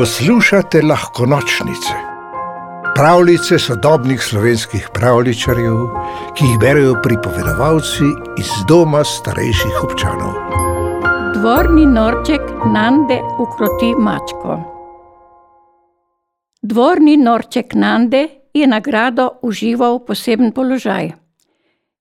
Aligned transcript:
Poslušate 0.00 0.80
lahko 0.82 1.26
nočnice, 1.26 1.94
pravljice 2.94 3.58
sodobnih 3.58 4.22
slovenskih 4.22 4.86
pravličarjev, 4.94 5.76
ki 6.36 6.44
jih 6.44 6.58
berijo 6.60 6.94
pripovedovalci 7.02 8.08
iz 8.40 8.54
doma 8.68 9.02
starejših 9.04 9.82
občanov. 9.84 10.32
Dvorni 11.34 11.84
norček 11.86 12.40
Nande 12.72 13.20
ukroti 13.44 13.92
mačko. 13.98 14.56
Dvorni 16.62 17.16
norček 17.16 17.74
Nande 17.74 18.28
je 18.54 18.66
nagrado 18.66 19.28
užival 19.42 19.98
poseben 20.06 20.52
položaj. 20.52 21.12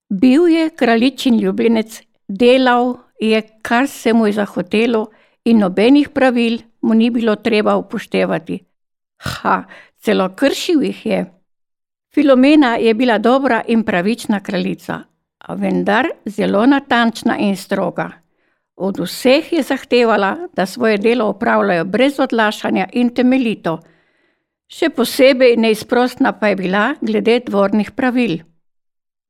Bil 0.09 0.47
je 0.47 0.69
kraljičin 0.69 1.39
ljubljenec, 1.39 2.01
delal 2.27 2.95
je, 3.19 3.41
kar 3.61 3.87
se 3.87 4.13
mu 4.13 4.27
je 4.27 4.33
zahotelo, 4.33 5.09
in 5.45 5.59
nobenih 5.59 6.09
pravil 6.09 6.59
mu 6.81 6.93
ni 6.93 7.09
bilo 7.09 7.35
treba 7.35 7.75
upoštevati. 7.75 8.59
Ha, 9.17 9.63
celo 9.99 10.29
kršil 10.35 10.83
jih 10.83 11.05
je. 11.05 11.25
Filomena 12.13 12.75
je 12.75 12.93
bila 12.93 13.17
dobra 13.17 13.61
in 13.67 13.83
pravična 13.83 14.39
kraljica, 14.39 14.99
a 15.37 15.53
vendar 15.53 16.07
zelo 16.25 16.65
natančna 16.65 17.37
in 17.37 17.55
stroga. 17.57 18.09
Od 18.75 18.99
vseh 18.99 19.53
je 19.53 19.63
zahtevala, 19.63 20.37
da 20.55 20.65
svoje 20.65 20.97
delo 20.97 21.25
opravljajo 21.25 21.85
brez 21.85 22.19
odlašanja 22.19 22.87
in 22.93 23.09
temeljito. 23.09 23.79
Še 24.67 24.89
posebej 24.89 25.57
neizprostna 25.57 26.31
pa 26.31 26.47
je 26.47 26.55
bila 26.55 26.93
glede 27.01 27.39
dvornih 27.45 27.91
pravil. 27.91 28.37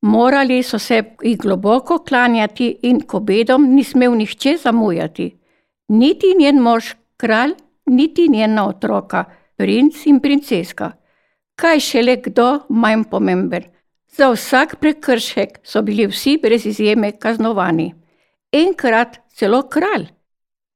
Morali 0.02 0.64
so 0.64 0.80
se 0.80 1.04
jih 1.24 1.38
globoko 1.38 1.98
klanjati 1.98 2.78
in 2.84 3.02
k 3.02 3.14
obedom 3.14 3.66
ni 3.76 3.84
smel 3.84 4.16
nihče 4.16 4.58
zamujati. 4.58 5.39
Niti 5.90 6.36
njen 6.40 6.62
mož, 6.62 6.94
kralj, 7.18 7.54
niti 7.86 8.28
njena 8.30 8.68
otroka, 8.68 9.26
princ 9.58 10.06
in 10.06 10.20
princeska. 10.20 10.92
Kaj 11.56 11.80
šele 11.80 12.16
kdo 12.24 12.60
manj 12.70 13.04
pomemben. 13.12 13.64
Za 14.08 14.30
vsak 14.32 14.76
prekršek 14.80 15.60
so 15.64 15.82
bili 15.82 16.08
vsi 16.08 16.38
brez 16.42 16.66
izjeme 16.66 17.12
kaznovani. 17.12 17.94
Enkrat 18.52 19.20
celo 19.36 19.62
kralj. 19.70 20.08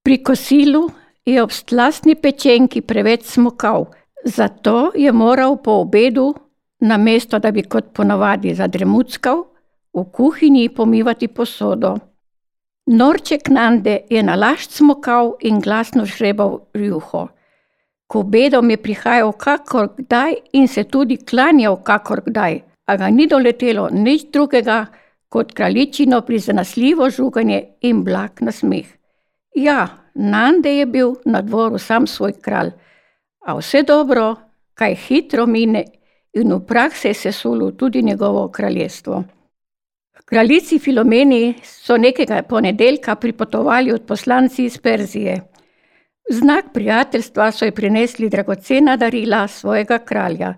Pri 0.04 0.18
kosilu 0.24 0.90
je 1.26 1.44
ob 1.44 1.52
slastni 1.52 2.16
pečenki 2.16 2.82
preveč 2.82 3.26
smokal, 3.26 3.86
zato 4.26 4.92
je 4.96 5.12
moral 5.12 5.58
po 5.64 5.72
obedu, 5.72 6.34
namesto 6.80 7.40
da 7.40 7.52
bi 7.52 7.64
kot 7.64 7.94
ponavadi 7.94 8.54
zadremuckal, 8.56 9.46
v 9.94 10.04
kuhinji 10.12 10.70
pomivati 10.70 11.28
posodo. 11.28 11.98
Norček 12.86 13.48
Nande 13.48 14.02
je 14.10 14.24
nalašč 14.24 14.72
smokal 14.72 15.38
in 15.40 15.62
glasno 15.64 16.04
žrebal 16.06 16.60
rjuho. 16.74 17.28
K 18.08 18.16
obedom 18.20 18.70
je 18.70 18.78
prihajal 18.78 19.32
kakor 19.32 19.88
kdaj 19.98 20.34
in 20.54 20.68
se 20.68 20.84
tudi 20.84 21.18
klanjal 21.18 21.78
kakor 21.84 22.22
kdaj, 22.26 22.60
a 22.86 22.98
ga 22.98 23.08
ni 23.10 23.28
doletelo 23.28 23.88
nič 23.92 24.26
drugega 24.34 24.86
kot 25.30 25.54
kraljičino 25.54 26.22
prizanesljivo 26.22 27.10
žuganje 27.10 27.64
in 27.82 28.04
blag 28.04 28.42
nasmeh. 28.42 28.88
Ja, 29.56 29.88
Nande 30.16 30.76
je 30.76 30.86
bil 30.86 31.16
na 31.26 31.42
dvoru 31.42 31.80
sam 31.80 32.08
svoj 32.08 32.34
kralj, 32.42 32.72
a 33.48 33.56
vse 33.58 33.82
dobro, 33.84 34.36
kaj 34.74 34.96
hitro 34.96 35.46
mine 35.46 35.86
in 36.34 36.52
v 36.54 36.60
prah 36.68 36.94
se 36.94 37.08
je 37.08 37.14
sesulo 37.14 37.72
tudi 37.72 38.04
njegovo 38.04 38.48
kraljestvo. 38.52 39.24
Kraljici 40.26 40.80
Filomeni 40.80 41.54
so 41.64 41.98
nekega 41.98 42.44
ponedeljka 42.44 43.16
pripotovali 43.16 43.92
odposlanci 43.92 44.66
iz 44.66 44.78
Perzije. 44.78 45.42
Znak 46.32 46.66
prijateljstva 46.74 47.52
so 47.52 47.66
ji 47.66 47.72
prinesli 47.72 48.30
dragocena 48.30 48.98
darila 48.98 49.48
svojega 49.48 50.00
kralja. 50.00 50.54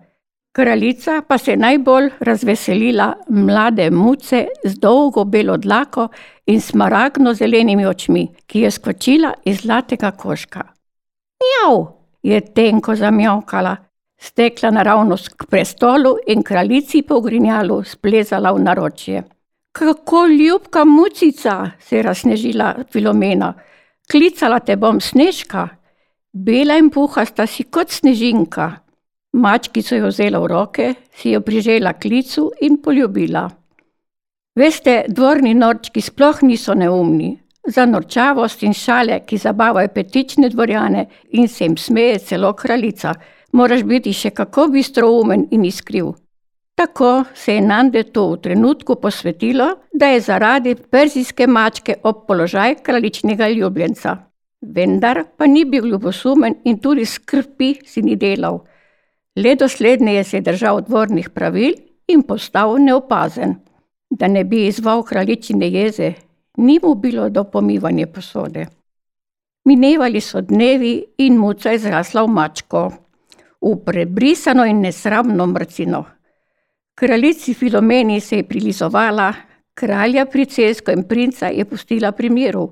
Kraljica 0.51 1.21
pa 1.27 1.37
se 1.37 1.51
je 1.51 1.57
najbolj 1.57 2.09
razveselila 2.19 3.13
mlade 3.29 3.89
muce 3.91 4.45
z 4.63 4.79
dolgo 4.79 5.23
belo 5.23 5.57
dlako 5.57 6.07
in 6.45 6.61
smaragdno 6.61 7.33
zelenimi 7.33 7.85
očmi, 7.85 8.27
ki 8.45 8.59
je 8.59 8.71
skočila 8.71 9.33
iz 9.45 9.57
zlatega 9.57 10.11
koška. 10.11 10.63
Mjav, 11.41 11.85
je 12.23 12.41
tenko 12.53 12.95
zamjavkala, 12.95 13.75
stekla 14.17 14.71
naravnost 14.71 15.29
k 15.29 15.45
prestolu 15.49 16.17
in 16.27 16.43
kraljici 16.43 17.01
po 17.01 17.21
grinjalu 17.21 17.83
splezala 17.83 18.51
v 18.51 18.59
naročje. 18.59 19.23
Kako 19.75 20.27
ljubka 20.27 20.85
mucica, 20.85 21.71
se 21.79 21.97
je 21.97 22.03
razsnežila 22.03 22.75
Filomena. 22.91 23.53
Klicala 24.11 24.59
te 24.59 24.75
bom 24.75 25.01
Snežka. 25.01 25.67
Bela 26.33 26.77
in 26.79 26.87
puhasta 26.89 27.47
si 27.47 27.63
kot 27.63 27.91
snežinka. 27.91 28.69
Mački 29.33 29.81
so 29.83 29.99
jo 29.99 30.07
vzela 30.07 30.39
v 30.39 30.47
roke, 30.47 30.93
si 31.11 31.35
jo 31.35 31.41
prižela 31.41 31.93
klicu 31.93 32.51
in 32.61 32.79
poljubila. 32.81 33.49
Veste, 34.55 34.95
dvorni 35.09 35.53
norčki 35.53 36.01
sploh 36.01 36.43
niso 36.47 36.73
neumni. 36.73 37.35
Za 37.67 37.85
norčavost 37.85 38.63
in 38.63 38.73
šale, 38.73 39.25
ki 39.27 39.37
zabavajo 39.37 39.91
petične 39.91 40.49
dvorjane 40.49 41.09
in 41.31 41.47
se 41.47 41.65
jim 41.65 41.77
smeje 41.77 42.19
celo 42.19 42.53
kraljica, 42.53 43.13
moraš 43.51 43.83
biti 43.83 44.13
še 44.13 44.31
kako 44.31 44.69
bistroumen 44.71 45.49
in 45.51 45.65
iskriv. 45.65 46.13
Tako 46.75 47.23
se 47.33 47.53
je 47.55 47.61
Nandetu 47.61 48.31
v 48.31 48.37
trenutku 48.37 48.95
posvetilo, 48.95 49.67
da 49.93 50.07
je 50.07 50.19
zaradi 50.21 50.75
perzijske 50.75 51.47
mačke 51.47 51.95
ob 52.03 52.25
položaj 52.27 52.75
kraljičnega 52.83 53.49
ljubljenca. 53.49 54.17
Vendar 54.61 55.23
pa 55.37 55.47
ni 55.47 55.65
bil 55.65 55.85
ljubosumen 55.85 56.55
in 56.63 56.79
tudi 56.79 57.05
skrbi 57.05 57.75
si 57.85 58.01
ni 58.01 58.15
delal. 58.15 58.59
Le 59.35 59.55
dosledneje 59.55 60.23
se 60.23 60.37
je 60.37 60.41
držal 60.41 60.81
dvornih 60.81 61.29
pravil 61.29 61.73
in 62.07 62.23
postal 62.23 62.75
neopazen. 62.79 63.55
Da 64.09 64.27
ne 64.27 64.43
bi 64.43 64.67
izval 64.67 65.03
kraljičine 65.03 65.69
jeze, 65.69 66.13
ni 66.57 66.79
mu 66.83 66.95
bilo 66.95 67.29
do 67.29 67.43
pomivanja 67.43 68.07
posode. 68.07 68.65
Minevali 69.65 70.21
so 70.21 70.41
dnevi 70.41 71.05
in 71.17 71.37
muca 71.37 71.71
je 71.71 71.79
zrasla 71.79 72.23
v 72.23 72.27
mačko, 72.27 72.91
v 73.61 73.75
prebrisano 73.85 74.65
in 74.65 74.81
nesramno 74.81 75.47
mrcino. 75.47 76.14
Kraljici 76.95 77.53
Filomeni 77.53 78.19
se 78.19 78.37
je 78.37 78.43
prilizovala, 78.43 79.33
kralja, 79.73 80.25
princesko 80.25 80.91
in 80.91 81.03
princa 81.03 81.47
je 81.47 81.65
pustila 81.65 82.11
pri 82.11 82.29
miru, 82.29 82.69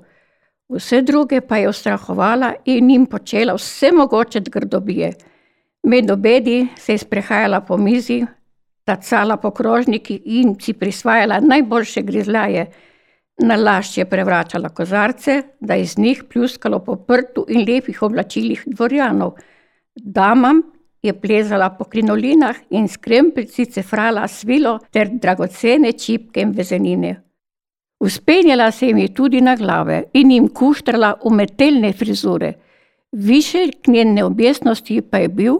vse 0.68 1.02
druge 1.02 1.40
pa 1.40 1.58
je 1.60 1.68
ustrahovala 1.68 2.54
in 2.64 2.90
jim 2.90 3.06
počela 3.06 3.54
vse 3.54 3.92
mogoče 3.92 4.40
grdobije. 4.40 5.12
Med 5.82 6.10
obedi 6.10 6.66
se 6.76 6.92
je 6.92 6.98
sprehajala 6.98 7.60
po 7.60 7.76
mizi, 7.76 8.24
tacala 8.84 9.36
po 9.36 9.50
krožniki 9.50 10.22
in 10.24 10.56
si 10.60 10.72
prisvajala 10.72 11.40
najboljše 11.40 12.02
grizljaje. 12.02 12.66
Nalašč 13.42 13.98
je 13.98 14.04
prevračala 14.04 14.68
kozarce, 14.68 15.42
da 15.60 15.74
je 15.74 15.82
iz 15.82 15.98
njih 15.98 16.24
pljuskalo 16.28 16.78
po 16.78 16.96
prtu 16.96 17.44
in 17.48 17.66
lepih 17.68 18.02
oblačilih 18.02 18.62
dvorjanov. 18.66 19.34
Damam 19.94 20.62
je 21.04 21.12
plezala 21.12 21.68
po 21.76 21.84
krinolinah 21.84 22.56
in 22.70 22.88
s 22.88 22.96
krempeljci 22.96 23.66
cefrala 23.66 24.24
svilo 24.28 24.78
ter 24.90 25.10
dragocene 25.12 25.92
čipke 25.92 26.40
in 26.40 26.54
vezenine. 26.56 27.14
Vzpenjala 28.00 28.70
se 28.70 28.86
jim 28.86 28.98
je 28.98 29.14
tudi 29.14 29.40
na 29.40 29.56
glave 29.56 30.02
in 30.12 30.30
jim 30.30 30.48
kuštrala 30.48 31.14
umetelne 31.24 31.92
frizure. 31.92 32.52
Više 33.12 33.68
k 33.82 33.92
njene 33.92 34.24
objestnosti 34.24 35.00
pa 35.10 35.18
je 35.18 35.28
bil, 35.28 35.58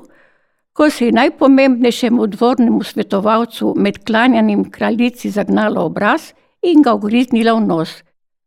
ko 0.73 0.91
se 0.91 1.07
je 1.07 1.13
najpomembnejšemu 1.13 2.27
dvornemu 2.27 2.83
svetovalcu 2.83 3.75
med 3.77 4.05
klanjanjem 4.05 4.71
kraljici 4.71 5.31
zagnala 5.31 5.81
obraz 5.81 6.33
in 6.63 6.83
ga 6.83 6.95
ugriznila 6.95 7.55
v 7.55 7.67
nos. 7.67 8.03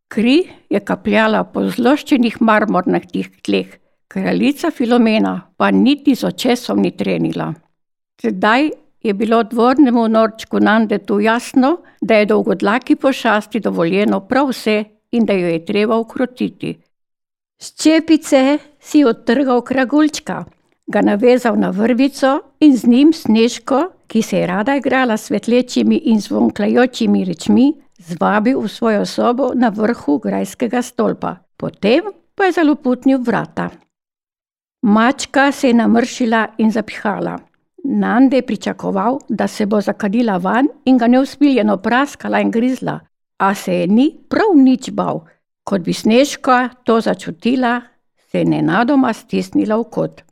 Kri 0.08 0.48
je 0.70 0.80
kapljala 0.80 1.44
po 1.44 1.62
zloščenih 1.70 2.40
marmornatih 2.40 3.30
tleh. 3.42 3.78
Kraljica 4.08 4.70
Filomena 4.70 5.40
pa 5.56 5.70
niti 5.70 6.14
z 6.14 6.24
očesom 6.24 6.80
ni 6.80 6.96
trenila. 6.96 7.54
Sedaj 8.20 8.70
je 9.02 9.14
bilo 9.14 9.42
dvornemu 9.42 10.08
norčku 10.08 10.60
Nandetu 10.60 11.20
jasno, 11.20 11.76
da 12.00 12.14
je 12.14 12.26
dolgodlaki 12.26 12.96
pošasti 12.96 13.60
dovoljeno 13.60 14.20
prav 14.20 14.48
vse 14.48 14.84
in 15.10 15.26
da 15.26 15.32
jo 15.32 15.48
je 15.48 15.64
treba 15.64 15.96
ukrotiti. 15.96 16.78
S 17.58 17.82
čepice 17.82 18.58
si 18.80 19.04
odtrgal 19.04 19.60
kragulčka, 19.60 20.44
ga 20.86 21.00
navezal 21.00 21.56
na 21.58 21.70
vrvico 21.70 22.40
in 22.60 22.76
z 22.76 22.86
njim 22.86 23.12
snežko, 23.12 23.90
ki 24.06 24.22
se 24.22 24.38
je 24.38 24.46
rada 24.46 24.76
igrala 24.76 25.16
s 25.16 25.26
svetlečimi 25.26 25.96
in 25.96 26.20
zvonklajočimi 26.20 27.24
rečmi, 27.24 27.72
zvabil 27.98 28.60
v 28.60 28.68
svojo 28.68 29.06
sobo 29.06 29.50
na 29.54 29.68
vrhu 29.68 30.18
grajskega 30.18 30.82
stolpa. 30.82 31.36
Potem 31.56 32.02
pa 32.34 32.44
je 32.44 32.52
zaloputnil 32.52 33.18
vrata. 33.18 33.70
Mačka 34.82 35.52
se 35.52 35.68
je 35.68 35.74
namršila 35.74 36.46
in 36.58 36.70
zapihala. 36.70 37.38
Nande 37.84 38.36
je 38.36 38.46
pričakoval, 38.46 39.18
da 39.28 39.46
se 39.48 39.66
bo 39.66 39.80
zakadila 39.80 40.36
van 40.36 40.68
in 40.84 40.98
ga 40.98 41.06
neusmiljeno 41.06 41.76
praskala 41.76 42.40
in 42.40 42.50
grizla, 42.50 43.00
a 43.38 43.54
se 43.54 43.74
je 43.74 43.86
ni 43.86 44.16
prav 44.28 44.54
nič 44.54 44.90
bal. 44.90 45.20
Kot 45.64 45.80
bi 45.80 45.92
Snežka 45.92 46.68
to 46.84 47.00
začutila, 47.00 47.80
se 48.30 48.38
je 48.38 48.44
nenadoma 48.44 49.12
stisnila 49.12 49.76
v 49.76 49.84
kot. 49.90 50.22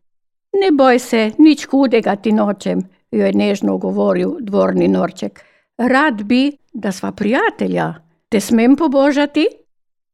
Ne 0.61 0.71
boj 0.73 0.99
se, 0.99 1.31
nič 1.39 1.67
hudega 1.67 2.17
ti 2.17 2.33
nočem, 2.33 2.81
jo 3.11 3.27
je 3.27 3.33
nežno 3.33 3.79
govoril 3.79 4.37
dvorni 4.41 4.89
norček. 4.89 5.43
Rad 5.79 6.23
bi, 6.23 6.53
da 6.73 6.93
sva 6.93 7.13
prijatelja. 7.13 7.95
Te 8.29 8.41
smem 8.41 8.77
pobožati? 8.77 9.47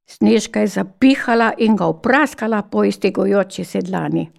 Snežka 0.07 0.61
je 0.61 0.67
zapihala 0.67 1.53
in 1.59 1.77
ga 1.77 1.87
upraskala 1.87 2.63
po 2.63 2.85
iztegujoči 2.85 3.65
sedlani. 3.65 4.31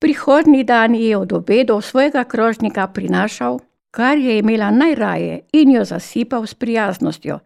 Prihodni 0.00 0.64
dan 0.64 0.94
je 0.94 1.16
od 1.16 1.32
obedov 1.32 1.82
svojega 1.82 2.24
krožnika 2.24 2.86
prinašal, 2.86 3.58
kar 3.90 4.18
je 4.18 4.38
imela 4.38 4.70
najraje, 4.70 5.40
in 5.52 5.70
jo 5.70 5.84
zasipal 5.84 6.46
s 6.46 6.54
prijaznostjo. 6.54 7.38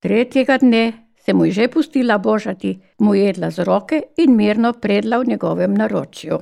Tretjega 0.00 0.58
dne 0.58 0.92
se 1.16 1.34
mu 1.34 1.44
je 1.44 1.52
že 1.52 1.68
pustila 1.68 2.18
božati, 2.18 2.78
mu 2.98 3.14
jedla 3.14 3.50
z 3.50 3.64
roke 3.64 4.02
in 4.16 4.36
mirno 4.36 4.72
predla 4.72 5.18
v 5.18 5.26
njegovem 5.26 5.74
naročju. 5.74 6.38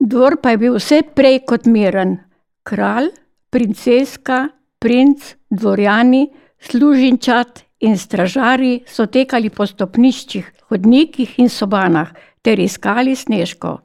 Dvor 0.00 0.36
pa 0.42 0.50
je 0.50 0.56
bil 0.56 0.74
vse 0.76 1.02
prej 1.14 1.40
kot 1.46 1.66
miren. 1.66 2.18
Kralj, 2.62 3.08
princeska, 3.50 4.48
princ, 4.78 5.34
dvorjani, 5.50 6.28
služinčat 6.60 7.63
in 7.84 7.98
stražari 7.98 8.82
so 8.86 9.06
tekali 9.06 9.50
po 9.50 9.66
stopniščih, 9.66 10.52
hodnikih 10.70 11.38
in 11.38 11.48
sobanah 11.48 12.12
ter 12.42 12.60
iskali 12.60 13.16
snežko. 13.16 13.78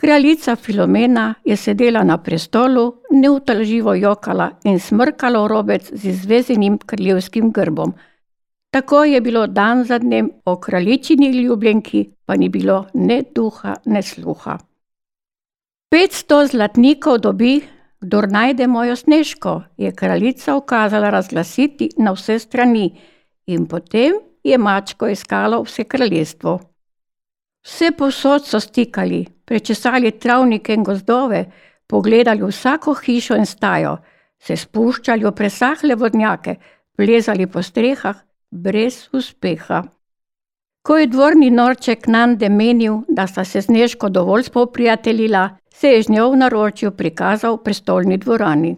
Kraljica 0.00 0.56
Filomena 0.56 1.34
je 1.44 1.56
sedela 1.56 2.00
na 2.04 2.16
prestolu, 2.18 3.02
neutalživo 3.12 3.94
jokala 3.94 4.50
in 4.64 4.78
smrkala 4.80 5.42
v 5.44 5.50
robec 5.52 5.90
z 5.92 6.14
izvezenim 6.14 6.78
kraljevskim 6.78 7.50
grbom. 7.52 7.92
Tako 8.70 9.04
je 9.04 9.20
bilo 9.20 9.46
dan 9.46 9.84
za 9.84 9.98
dnem, 9.98 10.30
o 10.44 10.56
kraljičini 10.56 11.30
ljubljenki 11.42 12.04
pa 12.24 12.36
ni 12.36 12.48
bilo 12.48 12.86
ne 12.94 13.22
duha, 13.34 13.74
ne 13.84 14.02
sluha. 14.02 14.56
Petsto 15.90 16.46
zlatnikov 16.46 17.18
dobi, 17.18 17.60
kdor 18.00 18.28
najde 18.32 18.66
mojo 18.66 18.96
snežko, 18.96 19.62
je 19.76 19.92
kraljica 19.92 20.56
ukazala 20.56 21.10
razglasiti 21.10 21.90
na 21.98 22.12
vse 22.12 22.38
strani, 22.38 22.98
in 23.46 23.66
potem 23.66 24.12
je 24.44 24.58
mačko 24.58 25.08
iskalo 25.08 25.62
vse 25.62 25.84
kraljestvo. 25.84 26.58
Vse 27.66 27.90
posod 27.98 28.46
so 28.46 28.60
stikali, 28.60 29.26
prečesali 29.44 30.10
travnike 30.10 30.74
in 30.74 30.84
gozdove, 30.84 31.44
pogledali 31.86 32.46
vsako 32.46 32.94
hišo 32.94 33.36
in 33.36 33.46
stajo, 33.46 33.96
se 34.40 34.56
spuščali 34.56 35.24
v 35.24 35.32
presahle 35.36 35.94
vodnjake, 35.94 36.54
plezali 36.96 37.46
po 37.46 37.62
strehah, 37.62 38.16
brez 38.50 39.08
uspeha. 39.12 39.82
Ko 40.82 40.96
je 40.96 41.06
dvorni 41.06 41.50
norček 41.50 42.06
Nande 42.08 42.48
menil, 42.48 43.02
da 43.08 43.26
sta 43.26 43.44
se 43.44 43.62
Snežko 43.62 44.08
dovolj 44.08 44.42
spoprijateljila, 44.48 45.48
se 45.80 45.88
je 45.88 46.02
z 46.02 46.08
njo 46.08 46.30
v 46.30 46.36
naročju 46.36 46.90
prikazal 46.90 47.54
v 47.56 47.62
prestolni 47.64 48.16
dvorani. 48.18 48.76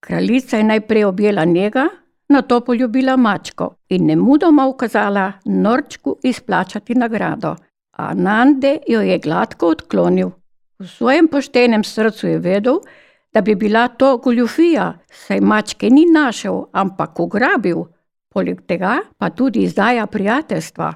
Kraljica 0.00 0.56
je 0.56 0.64
najprej 0.64 1.04
objela 1.04 1.44
njega, 1.44 1.88
nato 2.28 2.60
poljubila 2.60 3.16
mačko 3.16 3.74
in 3.88 4.06
nemudoma 4.06 4.66
ukazala 4.66 5.32
norčku 5.44 6.16
izplačati 6.22 6.94
nagrado. 6.94 7.56
A 7.92 8.14
Nande 8.14 8.78
jo 8.88 9.00
je 9.00 9.18
gladko 9.18 9.66
odklonil. 9.66 10.30
V 10.78 10.86
svojem 10.88 11.28
poštenem 11.28 11.84
srcu 11.84 12.26
je 12.26 12.38
vedel, 12.38 12.78
da 13.32 13.40
bi 13.40 13.54
bila 13.54 13.88
to 13.88 14.16
goljufija, 14.16 14.92
saj 15.10 15.40
mačke 15.40 15.90
ni 15.90 16.06
našel, 16.06 16.64
ampak 16.72 17.20
ugrabil, 17.20 17.84
poleg 18.28 18.60
tega 18.66 19.00
pa 19.18 19.30
tudi 19.30 19.62
izdaja 19.62 20.06
prijateljstva. 20.06 20.92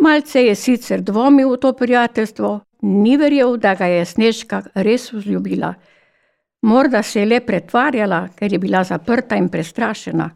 Malce 0.00 0.46
je 0.46 0.54
sicer 0.54 1.00
dvomil 1.00 1.52
v 1.52 1.56
to 1.56 1.72
prijateljstvo, 1.72 2.60
ni 2.84 3.16
verjel, 3.16 3.56
da 3.56 3.74
ga 3.74 3.86
je 3.86 4.04
Snežka 4.04 4.62
res 4.74 5.12
vzljubila. 5.12 5.74
Morda 6.62 7.02
se 7.02 7.20
je 7.20 7.26
le 7.26 7.40
pretvarjala, 7.40 8.28
ker 8.36 8.52
je 8.52 8.58
bila 8.58 8.84
zaprta 8.84 9.36
in 9.36 9.48
prestrašena. 9.48 10.30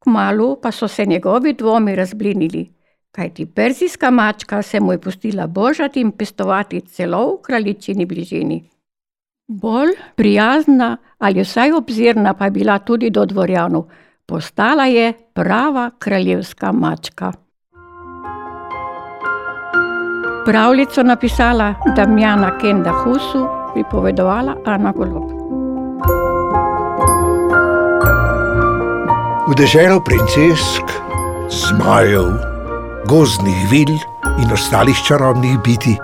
Kmalu 0.00 0.56
pa 0.62 0.72
so 0.72 0.88
se 0.88 1.06
njegovi 1.06 1.52
dvomi 1.52 1.94
razblinili, 1.96 2.64
kajti 3.12 3.46
perzijska 3.46 4.10
mačka 4.10 4.62
se 4.62 4.80
mu 4.80 4.92
je 4.92 5.00
pustila 5.00 5.46
božati 5.46 6.00
in 6.00 6.12
pestovati 6.12 6.80
celo 6.80 7.34
v 7.34 7.42
kraljičini 7.42 8.06
bližini. 8.06 8.62
Bolj 9.46 9.92
prijazna 10.16 10.96
ali 11.18 11.42
vsaj 11.42 11.72
obzirna 11.72 12.34
pa 12.34 12.44
je 12.44 12.50
bila 12.50 12.78
tudi 12.78 13.10
do 13.10 13.26
dvorjanov, 13.26 13.84
postala 14.26 14.86
je 14.86 15.12
prava 15.34 15.90
kraljevska 15.98 16.72
mačka. 16.72 17.32
Pravljico 20.50 21.02
napisala 21.02 21.74
Damjana 21.96 22.58
Kenda 22.58 22.90
Husu, 22.90 23.46
pripovedovala 23.72 24.56
Ana 24.66 24.92
Golob. 24.92 25.30
V 29.48 29.54
deželo 29.54 30.00
princesk, 30.02 30.90
zmajev, 31.50 32.34
gozdnih 33.06 33.62
vil 33.70 33.94
in 34.42 34.52
ostalih 34.52 34.98
čarobnih 35.06 35.58
biti 35.64 35.94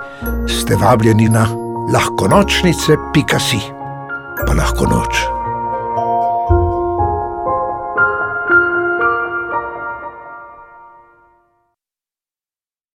ste 0.46 0.78
vabljeni 0.78 1.28
na 1.28 1.48
lahko 1.92 2.28
nočnice, 2.28 2.94
pika 3.14 3.42
si, 3.42 3.58
pa 4.46 4.54
lahko 4.54 4.86
noč. 4.86 5.35